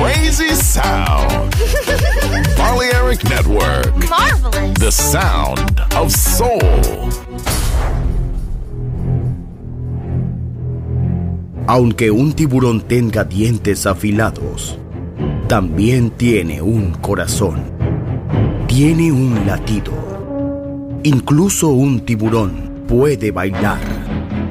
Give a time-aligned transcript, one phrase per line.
[0.00, 1.54] Crazy sound.
[2.58, 3.94] Balearic Network.
[4.10, 4.74] Marvelous.
[4.80, 6.58] The sound of soul.
[11.68, 14.76] Aunque un tiburón tenga dientes afilados,
[15.46, 17.62] también tiene un corazón.
[18.66, 19.92] Tiene un latido.
[21.04, 24.09] Incluso un tiburón puede bailar.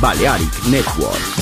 [0.00, 1.41] Balearic Network.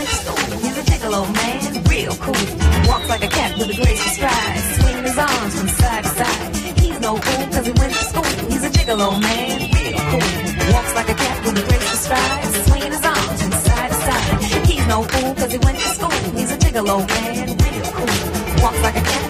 [0.00, 2.88] He's a jiggalo' man, real cool.
[2.88, 6.56] Walks like a cat with a gracious stride, swinging his arms from side to side.
[6.78, 8.24] He's no fool cause he went to school.
[8.48, 10.72] He's a jiggalo' man, real cool.
[10.72, 14.66] Walks like a cat with a gracious stride, swinging his arms from side to side.
[14.70, 16.18] He's no fool cause he went to school.
[16.38, 18.62] He's a jiggalo' man, real cool.
[18.62, 19.29] Walks like a cat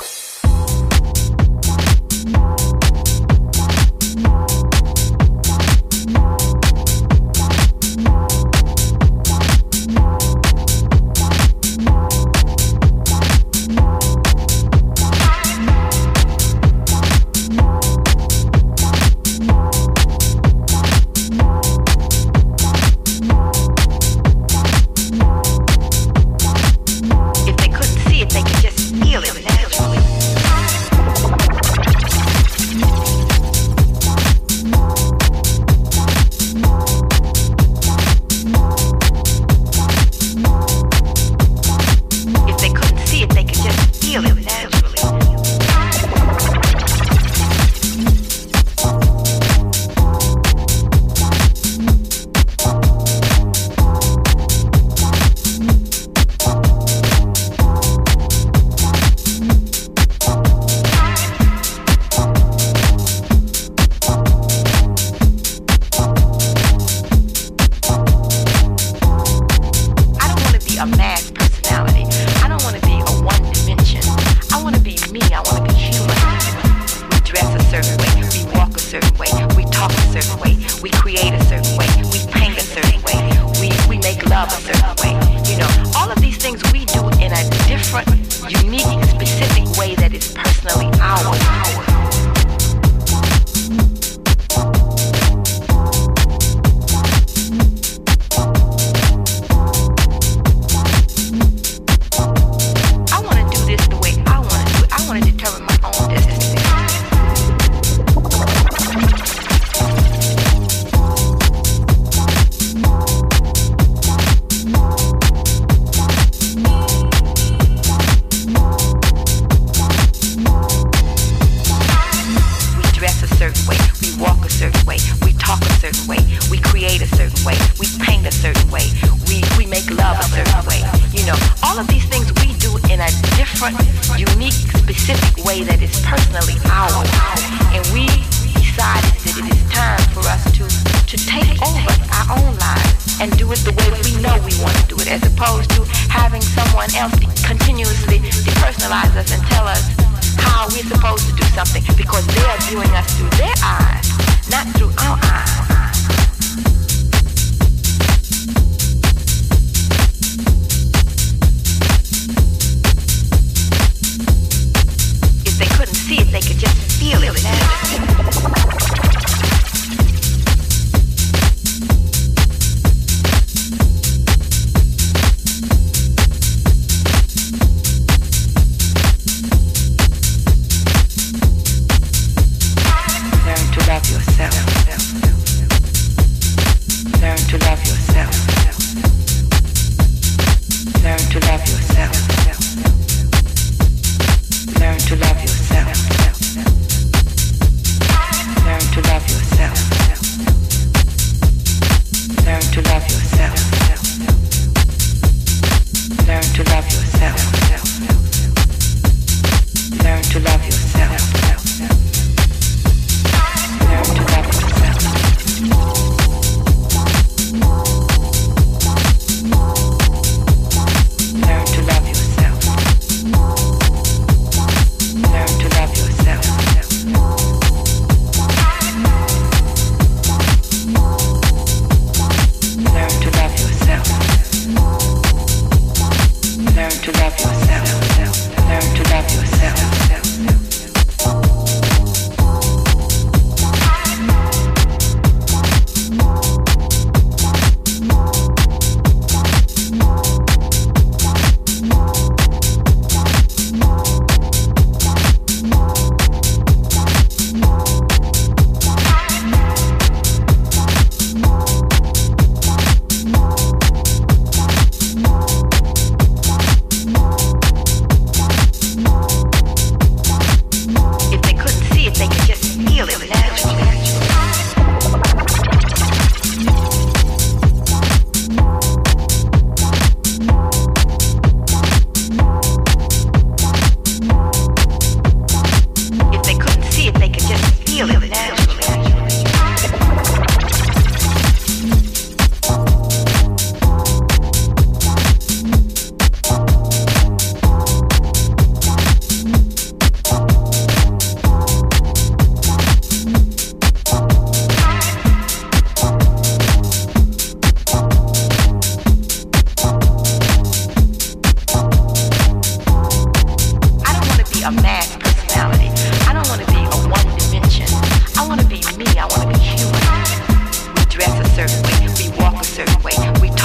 [206.93, 208.30] yourself.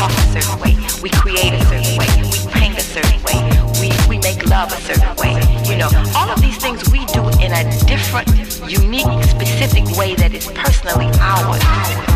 [0.09, 3.38] talk a certain way, we create a certain way, we paint a certain way,
[3.80, 5.34] we, we make love a certain way.
[5.64, 8.28] You know, all of these things we do in a different,
[8.70, 12.15] unique, specific way that is personally ours.